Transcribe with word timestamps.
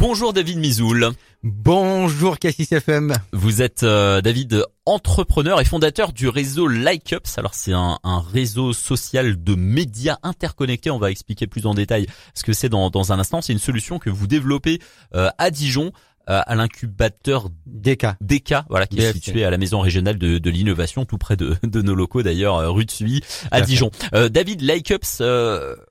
Bonjour 0.00 0.32
David 0.32 0.58
Mizoul. 0.58 1.12
Bonjour 1.42 2.38
Cassis 2.38 2.72
FM. 2.72 3.14
Vous 3.32 3.62
êtes 3.62 3.82
euh, 3.82 4.20
David 4.20 4.64
entrepreneur 4.86 5.60
et 5.60 5.64
fondateur 5.64 6.12
du 6.12 6.28
réseau 6.28 6.68
LikeUps. 6.68 7.38
Alors 7.38 7.54
c'est 7.54 7.72
un, 7.72 7.98
réseau 8.32 8.72
social 8.72 9.42
de 9.42 9.54
médias 9.54 10.18
interconnectés. 10.22 10.90
On 10.90 10.98
va 10.98 11.10
expliquer 11.10 11.46
plus 11.46 11.66
en 11.66 11.74
détail 11.74 12.06
ce 12.34 12.42
que 12.44 12.52
c'est 12.52 12.68
dans, 12.68 12.90
dans 12.90 13.12
un 13.12 13.18
instant. 13.18 13.40
C'est 13.40 13.52
une 13.52 13.58
solution 13.58 13.98
que 13.98 14.10
vous 14.10 14.26
développez 14.26 14.80
euh, 15.14 15.30
à 15.38 15.50
Dijon 15.50 15.92
à 16.26 16.54
l'incubateur 16.54 17.50
DK. 17.66 18.06
DK, 18.20 18.54
voilà, 18.68 18.86
qui 18.86 19.00
est 19.00 19.12
situé 19.12 19.44
à 19.44 19.50
la 19.50 19.58
maison 19.58 19.80
régionale 19.80 20.18
de, 20.18 20.38
de 20.38 20.50
l'innovation, 20.50 21.04
tout 21.04 21.18
près 21.18 21.36
de, 21.36 21.56
de, 21.62 21.82
nos 21.82 21.94
locaux 21.94 22.22
d'ailleurs, 22.22 22.72
rue 22.72 22.84
de 22.84 22.90
Suy, 22.90 23.22
à 23.50 23.60
Dijon. 23.60 23.90
David 24.12 24.62
LikeUps, 24.62 25.18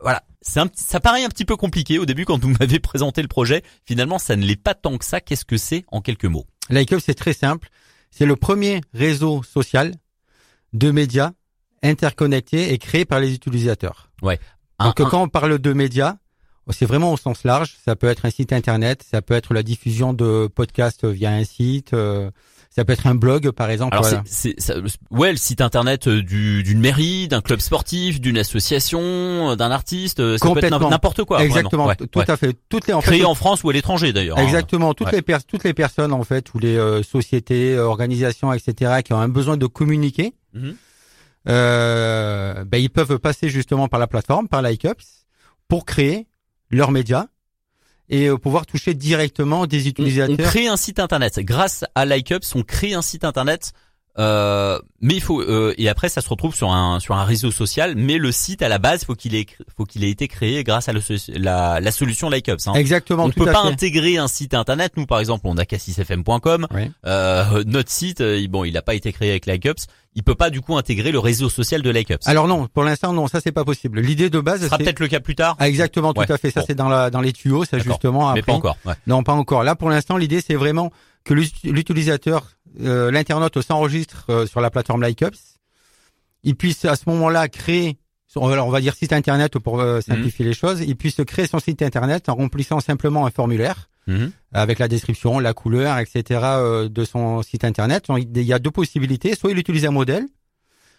voilà, 0.01 0.23
c'est 0.43 0.59
un, 0.59 0.69
ça 0.73 0.99
paraît 0.99 1.23
un 1.23 1.29
petit 1.29 1.45
peu 1.45 1.55
compliqué 1.55 1.97
au 1.97 2.05
début 2.05 2.25
quand 2.25 2.39
vous 2.39 2.49
m'avez 2.59 2.79
présenté 2.79 3.21
le 3.21 3.27
projet. 3.27 3.63
Finalement, 3.85 4.19
ça 4.19 4.35
ne 4.35 4.45
l'est 4.45 4.61
pas 4.61 4.75
tant 4.75 4.97
que 4.97 5.05
ça. 5.05 5.21
Qu'est-ce 5.21 5.45
que 5.45 5.57
c'est 5.57 5.85
en 5.87 6.01
quelques 6.01 6.25
mots? 6.25 6.45
LikeUp, 6.69 6.99
c'est 6.99 7.15
très 7.15 7.33
simple. 7.33 7.69
C'est 8.11 8.25
le 8.25 8.35
premier 8.35 8.81
réseau 8.93 9.41
social 9.41 9.93
de 10.73 10.91
médias 10.91 11.31
interconnectés 11.81 12.73
et 12.73 12.77
créé 12.77 13.05
par 13.05 13.19
les 13.19 13.33
utilisateurs. 13.33 14.11
Ouais. 14.21 14.39
Donc 14.79 15.01
quand 15.01 15.21
on 15.21 15.29
parle 15.29 15.59
de 15.59 15.73
médias, 15.73 16.17
c'est 16.71 16.85
vraiment 16.85 17.11
au 17.11 17.17
sens 17.17 17.43
large. 17.43 17.75
Ça 17.83 17.95
peut 17.95 18.07
être 18.07 18.25
un 18.25 18.29
site 18.29 18.53
internet, 18.53 19.03
ça 19.09 19.21
peut 19.21 19.33
être 19.33 19.53
la 19.53 19.63
diffusion 19.63 20.13
de 20.13 20.47
podcasts 20.47 21.05
via 21.05 21.31
un 21.31 21.43
site. 21.43 21.93
Euh, 21.93 22.29
ça 22.75 22.83
peut 22.85 22.93
être 22.93 23.05
un 23.05 23.13
blog, 23.13 23.51
par 23.51 23.69
exemple. 23.69 23.93
Alors 23.93 24.07
c'est, 24.25 24.55
ouais, 25.11 25.29
le 25.29 25.37
site 25.37 25.61
internet 25.61 26.07
euh, 26.07 26.23
du, 26.23 26.63
d'une 26.63 26.79
mairie, 26.79 27.27
d'un 27.27 27.41
club 27.41 27.59
sportif, 27.59 28.19
d'une 28.19 28.37
association, 28.39 28.99
euh, 29.51 29.55
d'un 29.55 29.69
artiste. 29.69 30.19
Euh, 30.19 30.39
ça 30.39 30.49
peut 30.51 30.63
être 30.63 30.89
n'importe 30.89 31.23
quoi. 31.23 31.43
Exactement, 31.43 31.93
tout 31.93 32.23
à 32.27 32.35
fait. 32.35 32.57
Toutes 32.69 32.87
les 32.87 32.93
en 32.93 33.01
créées 33.01 33.25
en 33.25 33.35
France 33.35 33.63
ou 33.63 33.69
à 33.69 33.73
l'étranger 33.73 34.11
d'ailleurs. 34.11 34.39
Hein. 34.39 34.43
Exactement, 34.43 34.95
toutes 34.95 35.11
les 35.11 35.21
toutes 35.47 35.63
les 35.63 35.75
personnes 35.75 36.13
en 36.13 36.23
fait 36.23 36.51
ou 36.55 36.59
les 36.59 37.03
sociétés, 37.03 37.77
organisations, 37.77 38.51
etc. 38.51 39.03
qui 39.05 39.13
ont 39.13 39.19
un 39.19 39.29
besoin 39.29 39.57
de 39.57 39.67
communiquer. 39.67 40.33
Mhm. 40.53 40.75
ben, 41.45 42.77
ils 42.77 42.89
peuvent 42.89 43.19
passer 43.19 43.49
justement 43.49 43.87
par 43.87 43.99
la 43.99 44.07
plateforme, 44.07 44.47
par 44.47 44.63
LikeUps, 44.63 45.25
pour 45.67 45.85
créer 45.85 46.25
leurs 46.73 46.91
médias 46.91 47.27
et 48.09 48.27
euh, 48.27 48.37
pouvoir 48.37 48.65
toucher 48.65 48.93
directement 48.93 49.65
des 49.65 49.87
utilisateurs. 49.87 50.35
On, 50.37 50.43
crée 50.43 50.67
un 50.67 50.77
site 50.77 50.99
internet 50.99 51.39
grâce 51.39 51.85
à 51.95 52.05
LikeUps, 52.05 52.55
on 52.55 52.63
crée 52.63 52.93
un 52.93 53.01
site 53.01 53.23
internet. 53.23 53.73
Euh, 54.19 54.79
mais 55.01 55.15
il 55.15 55.21
faut 55.21 55.41
euh, 55.41 55.73
et 55.79 55.89
après 55.89 56.07
ça 56.07 56.21
se 56.21 56.29
retrouve 56.29 56.53
sur 56.53 56.71
un 56.71 56.99
sur 56.99 57.15
un 57.15 57.23
réseau 57.23 57.49
social 57.49 57.95
mais 57.95 58.19
le 58.19 58.31
site 58.31 58.61
à 58.61 58.69
la 58.69 58.77
base 58.77 59.05
faut 59.05 59.15
qu'il 59.15 59.33
ait 59.33 59.47
faut 59.75 59.85
qu'il 59.85 60.03
ait 60.03 60.11
été 60.11 60.27
créé 60.27 60.63
grâce 60.63 60.87
à 60.87 60.93
le, 60.93 61.01
la, 61.29 61.79
la 61.79 61.91
solution 61.91 62.29
LikeUps 62.29 62.67
hein. 62.67 62.73
exactement 62.75 63.23
on 63.23 63.29
ne 63.29 63.33
peut 63.33 63.51
pas 63.51 63.63
intégrer 63.63 64.17
un 64.17 64.27
site 64.27 64.53
internet 64.53 64.93
nous 64.97 65.07
par 65.07 65.19
exemple 65.19 65.45
on 65.45 65.57
a 65.57 65.65
cassisfm.com 65.65 66.67
euh, 67.07 67.63
notre 67.65 67.89
site 67.89 68.21
euh, 68.21 68.47
bon 68.47 68.65
il 68.65 68.73
n'a 68.73 68.83
pas 68.83 68.93
été 68.93 69.11
créé 69.11 69.31
avec 69.31 69.47
LikeUps 69.47 69.87
il 70.15 70.21
peut 70.21 70.35
pas 70.35 70.49
du 70.49 70.61
coup 70.61 70.77
intégrer 70.77 71.11
le 71.11 71.19
réseau 71.19 71.49
social 71.49 71.81
de 71.81 71.89
LikeUps. 71.89 72.27
Alors 72.27 72.47
non, 72.47 72.67
pour 72.67 72.83
l'instant 72.83 73.13
non, 73.13 73.27
ça 73.27 73.41
c'est 73.41 73.51
pas 73.51 73.65
possible. 73.65 73.99
L'idée 73.99 74.29
de 74.29 74.39
base, 74.39 74.61
ce 74.61 74.67
sera 74.67 74.77
peut-être 74.77 74.99
le 74.99 75.07
cas 75.07 75.19
plus 75.19 75.33
tard. 75.33 75.55
Ah, 75.59 75.67
exactement, 75.67 76.13
tout 76.13 76.21
à 76.21 76.37
fait. 76.37 76.51
Ça 76.51 76.61
c'est 76.65 76.75
dans 76.75 76.89
la 76.89 77.09
dans 77.09 77.21
les 77.21 77.33
tuyaux, 77.33 77.65
ça 77.65 77.79
justement. 77.79 78.29
Après. 78.29 78.41
Mais 78.41 78.45
pas 78.45 78.53
encore. 78.53 78.77
Ouais. 78.85 78.93
Non, 79.07 79.23
pas 79.23 79.33
encore. 79.33 79.63
Là 79.63 79.75
pour 79.75 79.89
l'instant, 79.89 80.17
l'idée 80.17 80.41
c'est 80.45 80.53
vraiment 80.53 80.91
que 81.23 81.33
l'utilisateur, 81.33 82.51
euh, 82.81 83.11
l'internaute 83.11 83.61
s'enregistre 83.61 84.25
euh, 84.29 84.45
sur 84.45 84.61
la 84.61 84.69
plateforme 84.69 85.03
LikeUps. 85.05 85.59
Il 86.43 86.55
puisse 86.55 86.83
à 86.85 86.95
ce 86.95 87.03
moment-là 87.07 87.47
créer 87.47 87.97
on 88.35 88.69
va 88.69 88.81
dire 88.81 88.95
site 88.95 89.13
internet 89.13 89.57
pour 89.59 89.79
euh, 89.79 90.01
simplifier 90.01 90.45
mhm. 90.45 90.49
les 90.49 90.55
choses, 90.55 90.81
il 90.81 90.95
puisse 90.95 91.17
créer 91.25 91.47
son 91.47 91.59
site 91.59 91.81
internet 91.81 92.29
en 92.29 92.35
remplissant 92.35 92.79
simplement 92.79 93.25
un 93.25 93.31
formulaire 93.31 93.89
mhm. 94.07 94.31
avec 94.53 94.79
la 94.79 94.87
description, 94.87 95.39
la 95.39 95.53
couleur, 95.53 95.97
etc. 95.99 96.39
Euh, 96.43 96.89
de 96.89 97.05
son 97.05 97.41
site 97.41 97.63
internet. 97.63 98.07
Il 98.17 98.41
y 98.41 98.53
a 98.53 98.59
deux 98.59 98.71
possibilités. 98.71 99.35
Soit 99.35 99.51
il 99.51 99.57
utilise 99.57 99.85
un 99.85 99.91
modèle, 99.91 100.25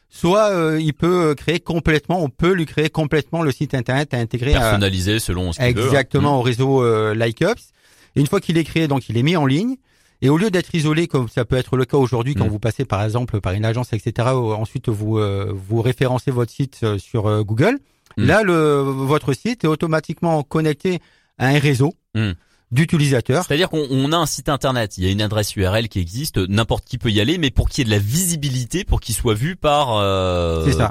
soit 0.08 0.50
euh, 0.50 0.80
il 0.80 0.94
peut 0.94 1.34
créer 1.34 1.60
complètement, 1.60 2.22
on 2.22 2.28
peut 2.28 2.52
lui 2.52 2.66
créer 2.66 2.88
complètement 2.88 3.42
le 3.42 3.50
site 3.52 3.74
internet 3.74 4.14
à 4.14 4.18
intégrer 4.18 4.52
personnalisé 4.52 5.18
selon 5.18 5.52
ce 5.52 5.58
qu'il 5.58 5.74
veut. 5.74 5.82
Hein. 5.82 5.86
Exactement 5.86 6.34
mhm. 6.34 6.38
au 6.38 6.42
réseau 6.42 7.14
LikeUps. 7.14 7.72
Et 8.16 8.20
une 8.20 8.26
fois 8.26 8.40
qu'il 8.40 8.58
est 8.58 8.64
créé, 8.64 8.86
donc 8.86 9.08
il 9.08 9.16
est 9.16 9.22
mis 9.22 9.36
en 9.36 9.46
ligne. 9.46 9.76
Et 10.22 10.28
au 10.28 10.38
lieu 10.38 10.50
d'être 10.50 10.74
isolé, 10.74 11.06
comme 11.06 11.28
ça 11.28 11.44
peut 11.44 11.56
être 11.56 11.76
le 11.76 11.84
cas 11.84 11.96
aujourd'hui 11.96 12.34
quand 12.34 12.46
mm. 12.46 12.50
vous 12.50 12.58
passez 12.58 12.84
par 12.84 13.02
exemple 13.02 13.40
par 13.40 13.52
une 13.52 13.64
agence, 13.64 13.92
etc., 13.92 14.28
ensuite 14.28 14.88
vous 14.88 15.18
euh, 15.18 15.52
vous 15.54 15.82
référencez 15.82 16.30
votre 16.30 16.52
site 16.52 16.80
euh, 16.82 16.98
sur 16.98 17.26
euh, 17.26 17.42
Google, 17.42 17.78
mm. 18.16 18.24
là 18.24 18.42
le 18.42 18.80
votre 18.80 19.32
site 19.32 19.64
est 19.64 19.68
automatiquement 19.68 20.42
connecté 20.42 21.00
à 21.38 21.48
un 21.48 21.58
réseau. 21.58 21.94
Mm. 22.14 22.32
d'utilisateurs. 22.70 23.44
C'est-à-dire 23.44 23.68
qu'on 23.68 24.12
a 24.12 24.16
un 24.16 24.26
site 24.26 24.48
internet, 24.48 24.98
il 24.98 25.04
y 25.04 25.08
a 25.08 25.10
une 25.10 25.20
adresse 25.20 25.54
URL 25.56 25.88
qui 25.88 26.00
existe, 26.00 26.38
n'importe 26.38 26.84
qui 26.84 26.96
peut 26.96 27.10
y 27.10 27.20
aller, 27.20 27.38
mais 27.38 27.50
pour 27.50 27.68
qu'il 27.68 27.80
y 27.80 27.82
ait 27.82 27.90
de 27.90 27.90
la 27.90 28.02
visibilité, 28.02 28.84
pour 28.84 29.00
qu'il 29.00 29.14
soit 29.14 29.34
vu 29.34 29.56
par 29.56 29.98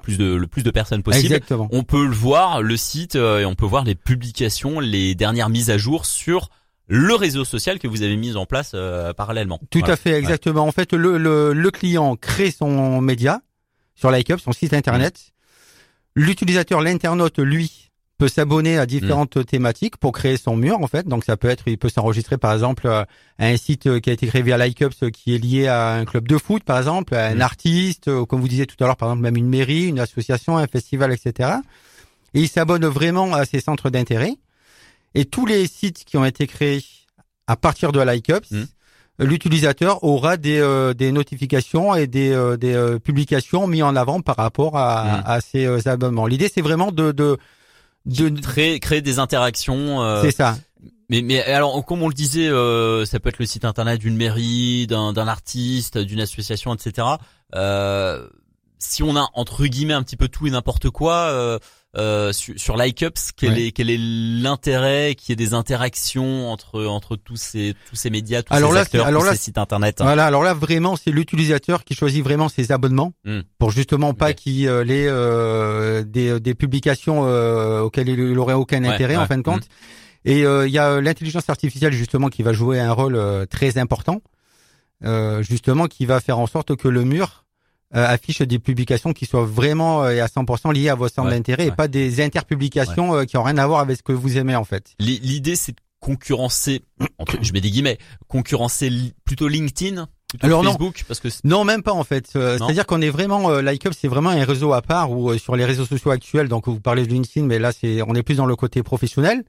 plus 0.02 0.18
de 0.18 0.36
le 0.36 0.48
plus 0.48 0.64
de 0.64 0.72
personnes 0.72 1.02
possible, 1.02 1.34
Exactement. 1.34 1.68
on 1.72 1.84
peut 1.84 2.06
le 2.06 2.14
voir 2.14 2.62
le 2.62 2.78
site 2.78 3.16
et 3.16 3.46
on 3.46 3.56
peut 3.56 3.66
voir 3.66 3.86
les 3.86 3.96
publications, 3.96 4.80
les 4.80 5.16
dernières 5.16 5.50
mises 5.50 5.70
à 5.70 5.78
jour 5.78 6.06
sur 6.06 6.50
le 6.88 7.16
réseau 7.16 7.46
social 7.46 7.80
que 7.80 7.88
vous 7.88 8.02
avez 8.02 8.16
mis 8.16 8.36
en 8.36 8.46
place 8.46 8.72
euh, 8.74 9.14
parallèlement. 9.14 9.60
Tout 9.70 9.84
à 9.86 9.96
fait, 9.96 10.14
exactement. 10.14 10.64
En 10.64 10.72
fait, 10.72 10.94
le, 10.94 11.18
le, 11.18 11.54
le, 11.54 11.72
client 11.72 12.16
crée 12.16 12.52
son 12.52 13.02
média 13.02 13.42
sur 13.96 14.12
LikeUp, 14.12 14.40
son 14.40 14.52
site 14.52 14.74
internet. 14.74 15.32
L'utilisateur, 16.16 16.82
l'internaute, 16.82 17.40
lui, 17.40 17.92
peut 18.18 18.28
s'abonner 18.28 18.78
à 18.78 18.86
différentes 18.86 19.38
mm. 19.38 19.46
thématiques 19.46 19.98
pour 19.98 20.12
créer 20.12 20.38
son 20.38 20.56
mur, 20.56 20.80
en 20.80 20.88
fait. 20.88 21.08
Donc, 21.08 21.24
ça 21.24 21.38
peut 21.38 21.50
être, 21.50 21.64
il 21.68 21.78
peut 21.78 21.90
s'enregistrer, 21.90 22.38
par 22.38 22.54
exemple, 22.54 22.88
à 22.88 23.08
un 23.40 23.58
site 23.58 24.02
qui 24.02 24.10
a 24.10 24.14
été 24.14 24.28
créé 24.28 24.42
via 24.42 24.58
LikeUp, 24.58 25.12
qui 25.12 25.34
est 25.34 25.38
lié 25.38 25.68
à 25.68 25.94
un 25.94 26.06
club 26.06 26.28
de 26.28 26.38
foot, 26.38 26.64
par 26.64 26.78
exemple, 26.78 27.16
à 27.16 27.28
un 27.28 27.36
mm. 27.36 27.42
artiste, 27.42 28.26
comme 28.26 28.42
vous 28.42 28.48
disiez 28.48 28.68
tout 28.68 28.82
à 28.84 28.88
l'heure, 28.88 28.98
par 28.98 29.10
exemple, 29.10 29.24
même 29.24 29.38
une 29.38 29.50
mairie, 29.50 29.88
une 29.88 30.00
association, 30.00 30.58
un 30.58 30.68
festival, 30.68 31.12
etc. 31.12 31.50
Et 32.34 32.42
il 32.42 32.48
s'abonne 32.50 32.86
vraiment 32.86 33.34
à 33.34 33.46
ces 33.46 33.62
centres 33.62 33.90
d'intérêt. 33.90 34.36
Et 35.16 35.26
tous 35.26 35.46
les 35.46 35.68
sites 35.68 36.04
qui 36.06 36.18
ont 36.18 36.26
été 36.26 36.48
créés 36.48 36.84
à 37.48 37.56
partir 37.56 37.92
de 37.92 38.00
LikeUps, 38.02 38.52
hmm. 38.52 38.66
l'utilisateur 39.20 40.04
aura 40.04 40.38
des, 40.38 40.60
euh, 40.60 40.94
des 40.94 41.12
notifications 41.12 41.94
et 41.94 42.08
des, 42.08 42.32
euh, 42.32 42.58
des 42.58 42.74
euh, 42.74 43.00
publications 43.00 43.68
mis 43.68 43.84
en 43.84 43.96
avant 43.96 44.22
par 44.22 44.38
rapport 44.38 44.78
à, 44.78 45.04
hmm. 45.04 45.24
à 45.26 45.42
ces 45.42 45.88
abonnements. 45.88 46.26
L'idée, 46.26 46.50
c'est 46.54 46.62
vraiment 46.62 46.92
de, 46.92 47.12
de, 47.12 47.38
de 48.06 48.30
créer, 48.42 48.80
créer 48.80 49.02
des 49.02 49.20
interactions. 49.20 50.22
c'est 50.22 50.32
ça. 50.32 50.58
Mais, 51.10 51.22
mais 51.22 51.44
alors, 51.44 51.86
comme 51.86 52.02
on 52.02 52.08
le 52.08 52.14
disait, 52.14 52.48
ça 53.06 53.20
peut 53.20 53.30
être 53.30 53.40
le 53.40 53.46
site 53.46 53.66
internet 53.66 54.00
d'une 54.00 54.16
mairie, 54.16 54.88
d'un, 54.88 55.28
artiste, 55.28 55.98
d'une 55.98 56.22
association, 56.22 56.74
etc. 56.74 57.08
si 58.80 59.04
on 59.04 59.16
a 59.16 59.28
entre 59.34 59.66
guillemets 59.66 59.94
un 59.94 60.04
petit 60.04 60.18
peu 60.18 60.28
tout 60.28 60.48
et 60.48 60.52
n'importe 60.52 60.90
quoi 60.90 61.28
euh, 61.32 61.60
sur, 61.96 62.54
sur 62.58 62.78
LikeUps, 62.78 63.32
quel 63.38 63.60
est 63.60 63.72
quel 63.72 63.90
est 63.90 64.00
l'intérêt 64.00 65.16
qu'il 65.16 65.30
y 65.30 65.34
ait 65.34 65.36
des 65.48 65.54
interactions 65.54 66.50
entre 66.50 66.86
entre 66.86 67.16
tous 67.16 67.36
ces 67.36 67.76
tous 67.90 67.96
ces 67.96 68.10
médias, 68.10 68.42
tous 68.42 68.56
ces 68.56 68.78
acteurs, 68.78 69.10
tous 69.10 69.30
ces 69.30 69.36
sites 69.36 69.58
internet. 69.58 69.98
Voilà, 70.02 70.26
alors 70.26 70.44
là 70.44 70.54
vraiment 70.54 70.96
c'est 70.96 71.12
l'utilisateur 71.12 71.84
qui 71.84 71.94
choisit 71.94 72.24
vraiment 72.24 72.50
ses 72.50 72.72
abonnements 72.72 73.14
hmm. 73.26 73.42
pour 73.60 73.72
justement 73.72 74.14
pas 74.14 74.34
qu'il 74.34 74.68
euh, 74.68 74.84
ait 74.86 75.08
euh, 75.08 76.04
des 76.04 76.40
des 76.40 76.56
publications 76.56 77.28
euh, 77.28 77.82
auxquelles 77.82 78.10
il 78.10 78.40
aurait 78.40 78.54
aucun 78.54 78.84
intérêt 78.84 79.16
en 79.16 79.28
fin 79.28 79.38
de 79.38 79.44
compte. 79.44 79.64
Hmm. 79.64 80.30
Et 80.30 80.40
il 80.40 80.72
y 80.72 80.78
a 80.78 81.02
l'intelligence 81.02 81.50
artificielle 81.50 81.92
justement 81.92 82.30
qui 82.30 82.44
va 82.44 82.54
jouer 82.54 82.80
un 82.80 82.94
rôle 82.94 83.20
très 83.50 83.78
important, 83.78 84.22
justement 85.42 85.88
qui 85.88 86.06
va 86.06 86.22
faire 86.22 86.40
en 86.40 86.48
sorte 86.48 86.78
que 86.78 86.88
le 86.88 87.04
mur 87.04 87.43
euh, 87.43 87.43
affiche 87.94 88.42
des 88.42 88.60
publications 88.60 89.14
qui 89.14 89.26
soient 89.26 89.46
vraiment 89.46 90.04
euh, 90.04 90.12
et 90.12 90.20
à 90.20 90.28
100% 90.28 90.74
liées 90.74 90.90
à 90.90 90.96
vos 90.96 91.08
centres 91.08 91.30
d'intérêt 91.30 91.68
et 91.68 91.72
pas 91.72 91.88
des 91.88 92.22
interpublications 92.22 93.16
euh, 93.16 93.26
qui 93.26 93.38
ont 93.38 93.44
rien 93.44 93.58
à 93.58 93.68
voir 93.68 93.80
avec 93.80 93.98
ce 93.98 94.04
que 94.04 94.12
vous 94.12 94.38
aimez 94.38 94.56
en 94.56 94.64
fait. 94.64 94.94
L'idée 95.00 95.56
c'est 95.56 95.74
de 95.74 95.82
concurrencer, 96.00 96.82
je 97.42 97.54
mets 97.54 97.62
des 97.62 97.70
guillemets, 97.70 98.00
concurrencer 98.28 98.92
plutôt 99.26 99.48
LinkedIn 99.48 100.08
plutôt 100.30 100.46
Alors 100.48 100.64
Facebook 100.64 100.98
non. 100.98 101.06
parce 101.08 101.20
que 101.20 101.28
non 101.44 101.64
même 101.64 101.84
pas 101.84 101.94
en 101.94 102.04
fait. 102.04 102.28
C'est-à-dire 102.28 102.88
qu'on 102.88 103.02
est 103.02 103.12
vraiment 103.12 103.52
euh, 103.52 103.62
LikeUp 103.62 103.94
c'est 103.94 104.08
vraiment 104.08 104.32
un 104.32 104.44
réseau 104.44 104.74
à 104.74 104.82
part 104.82 105.12
ou 105.12 105.38
sur 105.38 105.56
les 105.56 105.66
réseaux 105.66 105.86
sociaux 105.86 106.10
actuels 106.10 106.48
donc 106.48 106.68
vous 106.68 106.80
parlez 106.80 107.06
de 107.06 107.12
LinkedIn 107.12 107.46
mais 107.46 107.60
là 107.60 107.72
c'est 107.72 108.02
on 108.02 108.16
est 108.16 108.24
plus 108.24 108.36
dans 108.36 108.48
le 108.48 108.56
côté 108.56 108.82
professionnel 108.82 109.44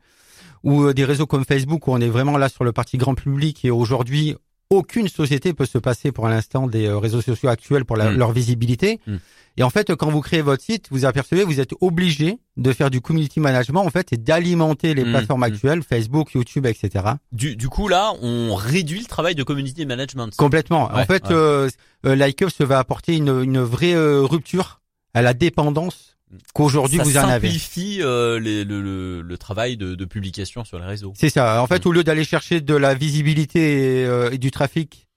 ou 0.63 0.93
des 0.93 1.05
réseaux 1.05 1.27
comme 1.27 1.45
Facebook 1.45 1.89
où 1.89 1.93
on 1.93 2.01
est 2.01 2.09
vraiment 2.09 2.37
là 2.37 2.49
sur 2.51 2.65
le 2.65 2.73
parti 2.73 2.99
grand 2.99 3.15
public 3.15 3.65
et 3.65 3.71
aujourd'hui 3.71 4.37
aucune 4.75 5.09
société 5.09 5.53
peut 5.53 5.67
se 5.67 5.79
passer 5.79 6.13
pour 6.13 6.29
l'instant 6.29 6.67
des 6.67 6.87
euh, 6.87 6.99
réseaux 6.99 7.23
sociaux 7.23 7.49
actuels 7.49 7.85
pour 7.85 7.97
hmm. 7.97 8.17
leur 8.17 8.33
visibilité. 8.33 9.01
Hmm. 9.07 9.17
Et 9.57 9.63
en 9.63 9.71
fait, 9.71 9.95
quand 9.95 10.11
vous 10.11 10.21
créez 10.21 10.43
votre 10.43 10.63
site, 10.63 10.89
vous 10.91 11.05
apercevez, 11.05 11.45
vous 11.45 11.61
êtes 11.61 11.75
obligé 11.81 12.39
de 12.57 12.73
faire 12.73 12.91
du 12.91 13.01
community 13.01 13.39
management 13.39 13.83
en 13.83 13.91
fait 13.91 14.13
et 14.13 14.17
d'alimenter 14.17 14.95
les 14.95 15.05
hmm. 15.05 15.11
plateformes 15.11 15.43
actuelles, 15.45 15.83
Facebook, 15.83 16.33
YouTube, 16.35 16.67
etc. 16.67 17.05
Du, 17.33 17.57
du 17.57 17.69
coup, 17.69 17.89
là, 17.89 18.13
on 18.21 18.55
réduit 18.55 19.01
le 19.01 19.07
travail 19.07 19.35
de 19.35 19.43
community 19.43 19.87
management. 19.87 20.35
Complètement. 20.37 20.91
en 20.93 21.05
fait, 21.05 21.29
ouais. 21.29 21.35
euh, 21.35 21.69
euh 22.07 22.33
va 22.61 22.79
apporter 22.79 23.17
une, 23.17 23.43
une 23.43 23.61
vraie 23.61 23.95
euh, 23.95 24.23
rupture 24.23 24.81
à 25.15 25.23
la 25.23 25.35
dépendance 25.35 26.14
qu'aujourd'hui 26.53 26.99
vous 26.99 27.17
en 27.17 27.23
avez. 27.29 27.49
Ça 27.49 27.55
simplifie 27.55 27.99
euh, 28.03 28.39
les, 28.39 28.65
le, 28.65 28.81
le, 28.81 29.23
le, 29.23 29.39
travail 29.39 29.77
de, 29.77 29.95
de, 29.95 30.05
publication 30.05 30.65
sur 30.65 30.79
les 30.79 30.85
réseaux. 30.85 31.13
C'est 31.17 31.31
ça. 31.31 31.63
En 31.63 31.67
fait, 31.67 31.87
au 31.87 31.93
lieu 31.93 32.05
d'aller 32.05 32.25
chercher 32.25 32.61
de 32.61 32.75
la 32.75 32.95
visibilité 32.95 34.01
et, 34.01 34.07
euh, 34.07 34.31
et 34.31 34.39
du 34.39 34.51
trafic 34.51 35.09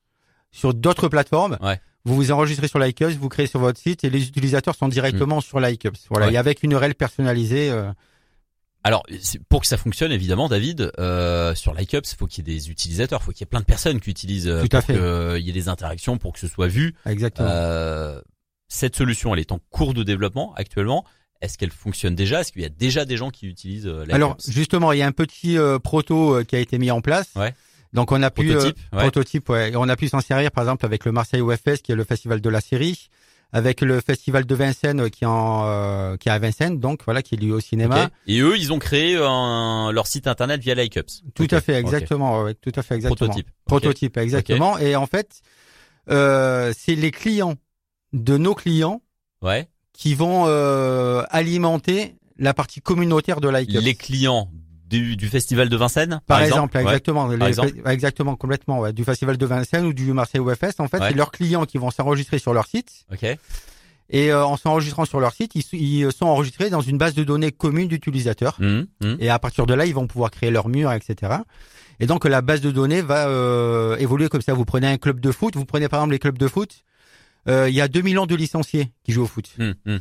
sur 0.52 0.74
d'autres 0.74 1.08
plateformes, 1.08 1.58
ouais. 1.62 1.80
vous 2.06 2.16
vous 2.16 2.32
enregistrez 2.32 2.68
sur 2.68 2.80
Likeus, 2.80 3.18
vous 3.20 3.30
créez 3.30 3.48
sur 3.48 3.60
votre 3.60 3.80
site 3.80 4.04
et 4.04 4.10
les 4.10 4.28
utilisateurs 4.28 4.76
sont 4.76 4.88
directement 4.88 5.38
mm. 5.38 5.42
sur 5.42 5.60
Likeus. 5.60 5.92
Voilà, 6.10 6.28
ouais. 6.28 6.34
et 6.34 6.38
avec 6.38 6.64
une 6.64 6.72
URL 6.72 6.96
personnalisée. 6.96 7.70
Euh, 7.70 7.92
alors, 8.84 9.04
pour 9.50 9.62
que 9.62 9.68
ça 9.68 9.76
fonctionne, 9.76 10.12
évidemment, 10.14 10.48
David, 10.48 10.92
sur 11.56 11.74
LikeUps, 11.74 12.12
il 12.12 12.16
faut 12.18 12.28
qu'il 12.28 12.48
y 12.48 12.52
ait 12.52 12.56
des 12.56 12.70
utilisateurs, 12.70 13.20
il 13.22 13.26
faut 13.26 13.32
qu'il 13.32 13.42
y 13.42 13.44
ait 13.44 13.48
plein 13.48 13.60
de 13.60 13.66
personnes 13.66 14.00
qui 14.00 14.10
utilisent, 14.10 14.46
Tout 14.46 14.78
à 14.78 14.82
pour 14.82 14.96
qu'il 14.96 15.46
y 15.46 15.50
ait 15.50 15.54
des 15.54 15.68
interactions, 15.68 16.18
pour 16.18 16.32
que 16.32 16.40
ce 16.40 16.48
soit 16.48 16.68
vu. 16.68 16.96
Exactement. 17.06 17.50
Euh, 18.68 18.74
cette 18.78 18.96
solution, 18.96 19.34
elle 19.34 19.40
est 19.40 19.52
en 19.52 19.60
cours 19.70 19.94
de 19.94 20.04
développement 20.04 20.54
actuellement. 20.56 21.06
Est-ce 21.42 21.58
qu'elle 21.58 21.72
fonctionne 21.72 22.16
déjà? 22.16 22.42
Est-ce 22.42 22.52
qu'il 22.52 22.62
y 22.62 22.66
a 22.66 22.70
déjà 22.70 23.06
des 23.06 23.18
gens 23.18 23.30
qui 23.30 23.48
utilisent 23.48 23.88
euh, 23.88 24.06
Alors, 24.12 24.38
justement, 24.48 24.92
il 24.92 25.00
y 25.00 25.02
a 25.02 25.08
un 25.08 25.12
petit 25.12 25.58
euh, 25.58 25.80
proto 25.80 26.38
euh, 26.38 26.44
qui 26.44 26.56
a 26.56 26.60
été 26.60 26.80
mis 26.80 26.92
en 26.92 27.02
place. 27.02 27.30
Ouais. 27.36 27.54
Donc, 27.94 28.12
on 28.12 28.22
a 28.22 28.32
pu 28.32 28.48
prototype, 28.48 28.78
ouais. 28.92 29.00
prototype, 29.00 29.50
ouais. 29.50 29.72
On 29.76 29.88
a 29.88 29.96
pu 29.96 30.10
s'en 30.10 30.20
servir, 30.20 30.52
par 30.52 30.64
exemple, 30.64 30.86
avec 30.86 31.06
le 31.06 31.12
Marseille 31.12 31.42
OFS, 31.42 31.82
qui 31.84 31.92
est 31.92 31.96
le 31.96 32.04
festival 32.04 32.42
de 32.42 32.50
la 32.50 32.62
série 32.62 33.10
avec 33.54 33.82
le 33.82 34.02
festival 34.02 34.46
de 34.46 34.56
Vincennes 34.56 35.10
qui 35.10 35.24
est 35.24 35.28
en 35.28 35.64
euh, 35.66 36.18
qui 36.18 36.28
est 36.28 36.32
à 36.32 36.40
Vincennes 36.40 36.80
donc 36.80 37.02
voilà 37.06 37.22
qui 37.22 37.36
est 37.36 37.38
lié 37.38 37.52
au 37.52 37.60
cinéma 37.60 38.06
okay. 38.06 38.14
et 38.28 38.42
eux 38.42 38.58
ils 38.58 38.74
ont 38.74 38.80
créé 38.80 39.18
un, 39.18 39.92
leur 39.94 40.08
site 40.08 40.28
internet 40.28 40.62
via 40.62 40.76
Likeups 40.76 41.24
tout 41.34 41.44
okay. 41.44 41.56
à 41.56 41.62
fait 41.62 41.76
exactement 41.76 42.40
okay. 42.40 42.44
ouais, 42.44 42.54
tout 42.56 42.74
à 42.76 42.84
fait 42.84 42.96
exactement 42.96 43.30
prototype 43.30 43.48
prototype 43.66 44.18
exactement 44.18 44.78
et 44.78 44.96
en 44.96 45.06
fait 45.06 45.42
euh, 46.10 46.74
c'est 46.78 46.96
les 46.96 47.12
clients 47.12 47.56
de 48.14 48.38
nos 48.38 48.56
clients 48.56 49.02
ouais 49.42 49.68
qui 49.94 50.14
vont 50.14 50.46
euh, 50.46 51.24
alimenter 51.30 52.16
la 52.38 52.54
partie 52.54 52.82
communautaire 52.82 53.42
de 53.42 53.50
Likeups 53.50 53.84
les 53.84 53.96
clients 53.96 54.50
du, 54.86 55.18
du, 55.18 55.28
festival 55.28 55.68
de 55.68 55.76
Vincennes 55.76 56.22
par, 56.26 56.38
par 56.38 56.42
exemple, 56.42 56.78
exemple, 56.78 56.94
exactement 56.94 57.28
les, 57.28 57.38
par 57.38 57.48
exemple. 57.48 57.72
exactement 57.88 58.36
complètement 58.36 58.80
ouais. 58.80 58.94
du 58.94 59.04
festival 59.04 59.38
de 59.38 59.46
Vincennes 59.46 59.86
ou 59.86 59.94
du 59.94 60.14
Marseille 60.14 60.40
OFS 60.40 60.80
en 60.80 60.88
fait 60.88 61.00
ouais. 61.00 61.10
c'est 61.10 61.16
leurs 61.16 61.32
clients 61.32 61.66
qui 61.66 61.78
vont 61.78 61.92
s'enregistrer 61.92 62.40
sur 62.40 62.54
leur 62.54 62.68
site 62.68 63.06
ok 63.12 63.38
et 64.10 64.32
euh, 64.32 64.46
en 64.46 64.56
s'enregistrant 64.56 65.06
sur 65.06 65.20
leur 65.20 65.34
site, 65.34 65.54
ils, 65.56 65.66
ils, 65.74 66.12
sont 66.12 66.28
enregistrés 66.28 66.70
dans 66.70 66.82
une 66.82 66.98
base 66.98 67.14
de 67.14 67.24
données 67.24 67.52
commune 67.52 67.88
d'utilisateurs. 67.88 68.56
Mmh, 68.60 68.84
mmh. 69.02 69.16
Et 69.20 69.30
à 69.30 69.38
partir 69.38 69.66
de 69.66 69.74
là, 69.74 69.86
ils 69.86 69.94
vont 69.94 70.08
pouvoir 70.08 70.32
créer 70.32 70.50
leur 70.50 70.70
mur, 70.70 70.92
etc. 70.94 71.34
Et 72.00 72.06
donc 72.06 72.26
la 72.26 72.42
base 72.42 72.62
de 72.62 72.72
données 72.72 73.02
va 73.02 73.28
euh, 73.28 73.98
évoluer 73.98 74.30
comme 74.30 74.42
ça. 74.42 74.54
Vous 74.54 74.66
prenez 74.66 74.88
un 74.88 74.98
club 74.98 75.20
de 75.20 75.32
foot, 75.32 75.56
vous 75.56 75.66
prenez 75.66 75.90
par 75.90 76.00
exemple 76.00 76.14
les 76.14 76.20
clubs 76.20 76.38
de 76.38 76.48
foot. 76.48 76.84
Euh, 77.48 77.70
il 77.70 77.76
y 77.76 77.82
a 77.82 77.88
2 77.88 78.02
millions 78.02 78.26
de 78.26 78.36
licenciés 78.36 78.92
qui 79.04 79.12
jouent 79.12 79.24
au 79.24 79.28
foot. 79.28 79.50
Mmh, 79.58 79.98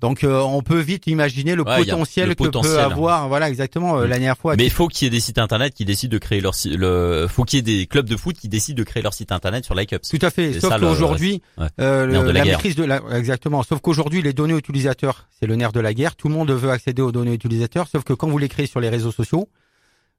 donc 0.00 0.24
euh, 0.24 0.40
on 0.40 0.62
peut 0.62 0.80
vite 0.80 1.06
imaginer 1.06 1.54
le 1.54 1.62
ouais, 1.62 1.78
potentiel 1.78 2.28
le 2.28 2.34
que 2.34 2.44
potentiel. 2.44 2.74
peut 2.74 2.80
avoir. 2.80 3.28
Voilà 3.28 3.48
exactement. 3.48 3.98
Mmh. 3.98 4.02
La 4.02 4.08
dernière 4.08 4.36
fois. 4.36 4.56
Mais 4.56 4.64
il 4.64 4.70
faut 4.70 4.88
qu'il 4.88 5.06
y 5.06 5.08
ait 5.08 5.10
des 5.10 5.20
sites 5.20 5.38
internet 5.38 5.74
qui 5.74 5.84
décident 5.84 6.12
de 6.12 6.18
créer 6.18 6.40
leur 6.40 6.54
site. 6.54 6.74
Le 6.74 7.26
faut 7.28 7.44
qu'il 7.44 7.58
y 7.58 7.60
ait 7.60 7.78
des 7.78 7.86
clubs 7.86 8.08
de 8.08 8.16
foot 8.16 8.36
qui 8.36 8.48
décident 8.48 8.78
de 8.78 8.84
créer 8.84 9.02
leur 9.02 9.14
site 9.14 9.32
internet 9.32 9.64
sur 9.64 9.74
Likeups. 9.74 10.08
Tout 10.08 10.26
à 10.26 10.30
fait. 10.30 10.58
Sauf 10.60 10.78
qu'aujourd'hui, 10.80 11.42
ouais. 11.58 11.66
euh, 11.80 12.06
la, 12.06 12.32
la 12.32 12.44
maîtrise 12.44 12.74
de 12.74 12.84
la 12.84 13.00
exactement. 13.12 13.62
Sauf 13.62 13.80
qu'aujourd'hui, 13.80 14.22
les 14.22 14.32
données 14.32 14.56
utilisateurs, 14.56 15.28
c'est 15.38 15.46
le 15.46 15.54
nerf 15.56 15.72
de 15.72 15.80
la 15.80 15.94
guerre. 15.94 16.16
Tout 16.16 16.28
le 16.28 16.34
monde 16.34 16.50
veut 16.50 16.70
accéder 16.70 17.02
aux 17.02 17.12
données 17.12 17.34
utilisateurs. 17.34 17.86
Sauf 17.86 18.02
que 18.04 18.12
quand 18.12 18.28
vous 18.28 18.38
les 18.38 18.48
créez 18.48 18.66
sur 18.66 18.80
les 18.80 18.88
réseaux 18.88 19.12
sociaux, 19.12 19.48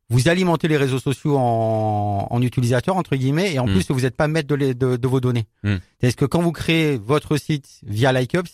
vous 0.09 0.27
alimentez 0.27 0.67
les 0.67 0.77
réseaux 0.77 0.99
sociaux 0.99 1.37
en, 1.37 2.27
en 2.29 2.41
utilisateurs 2.41 2.97
entre 2.97 3.15
guillemets 3.15 3.53
et 3.53 3.59
en 3.59 3.67
Mm. 3.67 3.71
plus 3.73 3.91
vous 3.91 4.01
n'êtes 4.01 4.15
pas 4.15 4.27
maître 4.27 4.47
de, 4.47 4.55
les, 4.55 4.73
de, 4.73 4.95
de, 4.97 5.07
vos 5.07 5.19
données. 5.19 5.45
Mm. 5.63 5.75
C'est-à-dire 5.99 6.15
que 6.15 6.25
quand 6.25 6.41
vous 6.41 6.51
créez 6.51 6.97
votre 6.97 7.37
site 7.37 7.79
via 7.83 8.11
Likeups, 8.11 8.49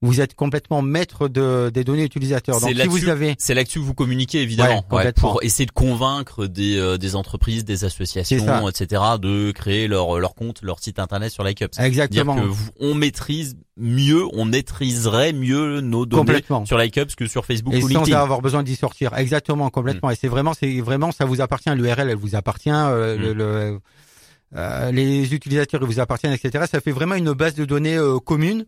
vous 0.00 0.20
êtes 0.20 0.34
complètement 0.34 0.80
maître 0.80 1.28
de, 1.28 1.70
des 1.70 1.82
données 1.82 2.04
utilisateurs. 2.04 2.60
Donc 2.60 2.70
si 2.70 2.86
vous 2.86 3.08
avez, 3.08 3.34
c'est 3.38 3.54
là-dessus 3.54 3.80
que 3.80 3.84
vous 3.84 3.94
communiquez 3.94 4.40
évidemment, 4.40 4.84
ouais, 4.90 5.04
ouais, 5.04 5.12
pour 5.12 5.42
essayer 5.42 5.66
de 5.66 5.72
convaincre 5.72 6.46
des, 6.46 6.78
euh, 6.78 6.98
des 6.98 7.16
entreprises, 7.16 7.64
des 7.64 7.84
associations, 7.84 8.68
etc., 8.68 9.02
de 9.20 9.50
créer 9.50 9.88
leur 9.88 10.18
leur 10.18 10.34
compte, 10.34 10.62
leur 10.62 10.78
site 10.78 10.98
internet 10.98 11.32
sur 11.32 11.42
Likeups. 11.42 11.78
Exactement. 11.80 12.36
Que 12.36 12.42
vous, 12.42 12.70
on 12.78 12.94
maîtrise 12.94 13.56
mieux, 13.76 14.24
on 14.32 14.44
maîtriserait 14.44 15.32
mieux 15.32 15.80
nos 15.80 16.06
données 16.06 16.42
sur 16.64 16.78
Likeups 16.78 17.14
que 17.16 17.26
sur 17.26 17.44
Facebook 17.44 17.74
et 17.74 17.78
ou 17.78 17.88
sans 17.88 18.00
LinkedIn. 18.00 18.20
avoir 18.20 18.40
besoin 18.40 18.62
d'y 18.62 18.76
sortir. 18.76 19.16
Exactement, 19.16 19.70
complètement. 19.70 20.10
Mm. 20.10 20.12
Et 20.12 20.16
c'est 20.20 20.28
vraiment, 20.28 20.54
c'est 20.54 20.80
vraiment, 20.80 21.12
ça 21.12 21.24
vous 21.24 21.40
appartient. 21.40 21.70
L'URL, 21.70 22.10
elle 22.10 22.16
vous 22.16 22.36
appartient. 22.36 22.70
Euh, 22.70 23.16
mm. 23.16 23.20
le, 23.20 23.32
le 23.32 23.80
euh, 24.56 24.90
les 24.92 25.34
utilisateurs, 25.34 25.80
ils 25.82 25.86
vous 25.86 26.00
appartiennent, 26.00 26.32
etc. 26.32 26.64
Ça 26.70 26.80
fait 26.80 26.92
vraiment 26.92 27.16
une 27.16 27.32
base 27.32 27.54
de 27.54 27.64
données 27.64 27.96
euh, 27.96 28.18
commune 28.18 28.64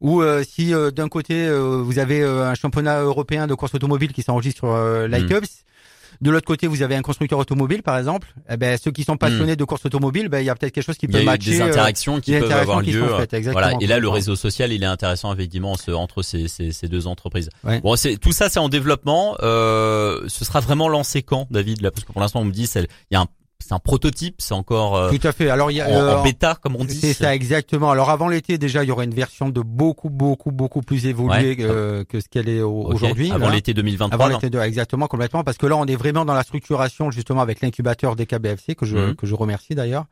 ou 0.00 0.20
euh, 0.20 0.44
si 0.48 0.74
euh, 0.74 0.90
d'un 0.90 1.08
côté 1.08 1.46
euh, 1.46 1.82
vous 1.82 1.98
avez 1.98 2.22
un 2.22 2.54
championnat 2.54 3.00
européen 3.00 3.46
de 3.46 3.54
course 3.54 3.74
automobile 3.74 4.12
qui 4.12 4.22
s'enregistre 4.22 4.60
sur 4.60 4.72
euh, 4.72 5.08
Likeups, 5.08 5.40
mmh. 5.40 6.24
de 6.24 6.30
l'autre 6.30 6.46
côté 6.46 6.66
vous 6.66 6.82
avez 6.82 6.94
un 6.96 7.02
constructeur 7.02 7.38
automobile 7.38 7.82
par 7.82 7.96
exemple, 7.98 8.34
eh 8.50 8.56
ben 8.56 8.78
ceux 8.82 8.90
qui 8.90 9.04
sont 9.04 9.16
passionnés 9.16 9.54
mmh. 9.54 9.56
de 9.56 9.64
course 9.64 9.86
automobile, 9.86 10.28
ben 10.28 10.40
il 10.40 10.44
y 10.44 10.50
a 10.50 10.54
peut-être 10.54 10.72
quelque 10.72 10.84
chose 10.84 10.98
qui 10.98 11.08
peut 11.08 11.22
matcher. 11.22 11.52
des 11.52 11.62
interactions 11.62 12.20
qui 12.20 12.32
des 12.32 12.40
peuvent 12.40 12.48
interactions 12.48 12.72
avoir 12.72 12.84
qui 12.84 12.92
lieu. 12.92 13.08
Faites, 13.16 13.52
voilà. 13.52 13.72
Et 13.80 13.86
là 13.86 13.98
le 13.98 14.08
réseau 14.08 14.36
social 14.36 14.72
il 14.72 14.82
est 14.82 14.86
intéressant 14.86 15.32
effectivement 15.32 15.74
entre 15.94 16.22
ces, 16.22 16.48
ces, 16.48 16.72
ces 16.72 16.88
deux 16.88 17.06
entreprises. 17.06 17.48
Ouais. 17.64 17.80
Bon 17.80 17.96
c'est 17.96 18.18
tout 18.18 18.32
ça 18.32 18.48
c'est 18.48 18.60
en 18.60 18.68
développement. 18.68 19.36
Euh, 19.42 20.24
ce 20.28 20.44
sera 20.44 20.60
vraiment 20.60 20.88
lancé 20.88 21.22
quand 21.22 21.46
David? 21.50 21.80
Là 21.80 21.90
parce 21.90 22.04
que 22.04 22.12
pour 22.12 22.20
l'instant 22.20 22.40
on 22.40 22.44
me 22.44 22.52
dit 22.52 22.68
il 22.74 22.86
y 23.10 23.16
a 23.16 23.20
un 23.22 23.28
c'est 23.66 23.74
un 23.74 23.78
prototype, 23.78 24.36
c'est 24.38 24.54
encore 24.54 24.96
euh, 24.96 25.10
tout 25.10 25.26
à 25.26 25.32
fait. 25.32 25.48
Alors 25.50 25.70
il 25.70 25.76
y 25.76 25.80
a 25.80 25.88
en, 25.88 25.92
euh, 25.92 26.16
en 26.16 26.22
bêta 26.22 26.56
comme 26.60 26.76
on 26.76 26.84
dit. 26.84 26.98
C'est 26.98 27.12
ça 27.12 27.34
exactement. 27.34 27.90
Alors 27.90 28.10
avant 28.10 28.28
l'été 28.28 28.58
déjà, 28.58 28.84
il 28.84 28.88
y 28.88 28.90
aura 28.90 29.04
une 29.04 29.14
version 29.14 29.48
de 29.48 29.60
beaucoup 29.60 30.10
beaucoup 30.10 30.52
beaucoup 30.52 30.82
plus 30.82 31.06
évoluée 31.06 31.56
ouais. 31.56 31.56
euh, 31.60 32.04
que 32.04 32.20
ce 32.20 32.28
qu'elle 32.28 32.48
est 32.48 32.60
aujourd'hui. 32.62 33.30
Avant 33.32 33.48
l'été 33.50 33.74
2023. 33.74 34.14
Avant 34.14 34.32
l'été 34.34 34.50
de 34.50 34.58
exactement 34.60 35.06
complètement 35.06 35.44
parce 35.44 35.58
que 35.58 35.66
là 35.66 35.76
on 35.76 35.86
est 35.86 35.96
vraiment 35.96 36.24
dans 36.24 36.34
la 36.34 36.42
structuration 36.42 37.10
justement 37.10 37.40
avec 37.40 37.60
l'incubateur 37.60 38.16
des 38.16 38.26
KBFC 38.26 38.74
que 38.74 38.84
je 38.86 38.96
Mhm. 38.96 39.10
mmh. 39.10 39.14
que 39.16 39.26
je 39.26 39.34
remercie 39.34 39.74
d'ailleurs 39.74 40.06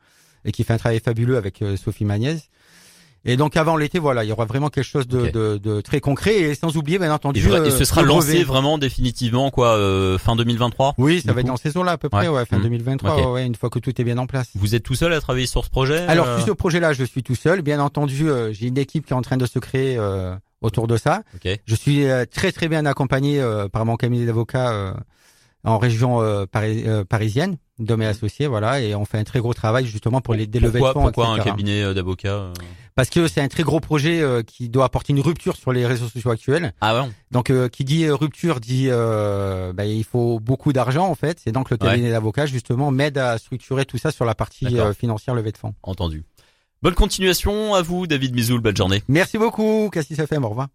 et 0.45 0.51
qui 0.51 0.63
fait 0.63 0.73
un 0.73 0.77
travail 0.77 0.99
fabuleux 0.99 1.37
avec 1.37 1.61
euh, 1.61 1.75
Sophie 1.75 2.05
Magnez. 2.05 2.37
Et 3.27 3.37
donc 3.37 3.57
avant 3.57 3.75
l'été, 3.75 3.97
voilà, 3.97 4.23
il 4.23 4.29
y 4.29 4.31
aura 4.31 4.45
vraiment 4.45 4.69
quelque 4.69 4.83
chose 4.85 5.07
de, 5.07 5.19
Okay. 5.19 5.31
de, 5.31 5.57
de 5.57 5.81
très 5.81 5.99
concret 5.99 6.35
et 6.41 6.55
sans 6.55 6.77
oublier 6.77 6.99
bien 6.99 7.11
entendu. 7.11 7.39
Et, 7.39 7.43
vra- 7.43 7.65
et 7.65 7.71
euh, 7.71 7.77
ce 7.77 7.83
sera 7.83 8.03
lancé 8.03 8.27
brevet. 8.33 8.43
vraiment 8.43 8.77
définitivement 8.77 9.49
quoi 9.49 9.69
euh, 9.77 10.17
fin 10.19 10.35
2023. 10.35 10.93
Oui, 10.99 11.21
ça 11.25 11.33
va 11.33 11.41
être 11.41 11.47
dans 11.47 11.57
ces 11.57 11.75
eaux-là 11.75 11.93
à 11.93 11.97
peu 11.97 12.07
près, 12.09 12.27
Ouais. 12.27 12.35
ouais, 12.37 12.45
fin 12.45 12.57
Mhm. 12.57 12.63
2023, 12.63 13.15
Ok. 13.27 13.33
ouais, 13.33 13.45
une 13.45 13.55
fois 13.55 13.69
que 13.71 13.79
tout 13.79 13.99
est 13.99 14.03
bien 14.03 14.17
en 14.19 14.27
place. 14.27 14.49
Vous 14.55 14.75
êtes 14.75 14.83
tout 14.83 14.95
seul 14.95 15.11
à 15.13 15.19
travailler 15.19 15.47
sur 15.47 15.65
ce 15.65 15.69
projet 15.71 15.99
Alors 16.07 16.27
euh 16.27 16.37
sur 16.37 16.47
ce 16.47 16.51
projet-là, 16.51 16.93
je 16.93 17.03
suis 17.03 17.23
tout 17.23 17.35
seul. 17.35 17.61
Bien 17.63 17.79
entendu, 17.79 18.29
euh, 18.29 18.53
j'ai 18.53 18.67
une 18.67 18.77
équipe 18.77 19.05
qui 19.07 19.13
est 19.13 19.15
en 19.15 19.21
train 19.23 19.37
de 19.37 19.45
se 19.47 19.57
créer 19.59 19.97
euh, 19.97 20.35
autour 20.61 20.85
de 20.87 20.95
ça. 20.97 21.23
Ok. 21.35 21.47
Je 21.65 21.75
suis 21.75 22.05
euh, 22.05 22.25
très 22.31 22.51
très 22.51 22.67
bien 22.67 22.85
accompagné 22.85 23.41
euh, 23.41 23.67
par 23.67 23.85
mon 23.85 23.95
cabinet 23.95 24.25
d'avocats 24.27 24.71
euh, 24.71 24.93
en 25.63 25.79
région 25.79 26.21
euh, 26.21 26.45
pari- 26.45 26.83
euh, 26.85 27.03
parisienne, 27.03 27.57
de 27.79 27.95
mes 27.95 28.05
associés, 28.05 28.47
voilà, 28.47 28.81
et 28.81 28.95
on 28.95 29.05
fait 29.05 29.17
un 29.17 29.23
très 29.23 29.39
gros 29.39 29.53
travail 29.53 29.85
justement 29.85 30.21
pour 30.21 30.33
les 30.33 30.47
délever 30.47 30.79
de 30.79 30.79
Pourquoi, 30.79 30.93
fonds, 30.93 31.03
pourquoi 31.03 31.27
un 31.27 31.39
cabinet 31.39 31.83
euh, 31.83 31.93
d'avocats 31.93 32.29
euh 32.29 32.53
Parce 32.95 33.09
que 33.09 33.27
c'est 33.27 33.41
un 33.41 33.49
très 33.49 33.63
gros 33.63 33.81
projet 33.81 34.21
euh, 34.21 34.43
qui 34.43 34.69
doit 34.69 34.85
apporter 34.85 35.11
une 35.11 35.19
rupture 35.19 35.57
sur 35.57 35.73
les 35.73 35.85
réseaux 35.85 36.07
sociaux 36.07 36.31
actuels. 36.31 36.73
Ah 36.79 37.01
ouais. 37.01 37.09
Donc 37.31 37.49
euh, 37.49 37.67
qui 37.67 37.83
dit 37.83 38.05
euh, 38.05 38.15
rupture 38.15 38.61
dit 38.61 38.87
euh, 38.89 39.73
bah, 39.73 39.85
il 39.85 40.05
faut 40.05 40.39
beaucoup 40.39 40.71
d'argent 40.71 41.07
en 41.07 41.15
fait. 41.15 41.41
Et 41.47 41.51
donc 41.51 41.69
le 41.69 41.77
cabinet 41.77 42.11
d'avocats 42.11 42.45
justement 42.45 42.91
m'aide 42.91 43.17
à 43.17 43.37
structurer 43.37 43.85
tout 43.85 43.97
ça 43.97 44.11
sur 44.11 44.23
la 44.23 44.35
partie 44.35 44.79
euh, 44.79 44.93
financière 44.93 45.35
levée 45.35 45.51
de 45.51 45.57
fonds. 45.57 45.73
Entendu. 45.83 46.23
Bonne 46.81 46.95
continuation 46.95 47.73
à 47.73 47.81
vous, 47.81 48.07
David 48.07 48.35
Mizoul. 48.35 48.61
Belle 48.61 48.77
journée. 48.77 49.03
Merci 49.07 49.37
beaucoup, 49.37 49.89
Cassis 49.91 50.19
FM, 50.19 50.45
au 50.45 50.49
revoir. 50.49 50.67